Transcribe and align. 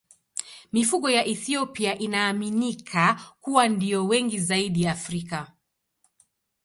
Mifugo 0.73 1.09
ya 1.09 1.25
Ethiopia 1.25 1.97
inaaminika 1.99 3.21
kuwa 3.41 3.67
ndiyo 3.67 4.07
wengi 4.07 4.39
zaidi 4.39 4.87
Afrika. 4.87 5.51